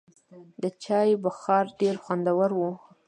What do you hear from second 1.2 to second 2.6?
بخار ډېر خوندور